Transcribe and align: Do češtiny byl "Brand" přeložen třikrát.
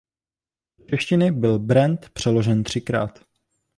Do 0.79 0.85
češtiny 0.97 1.31
byl 1.31 1.59
"Brand" 1.59 2.09
přeložen 2.09 2.63
třikrát. 2.63 3.25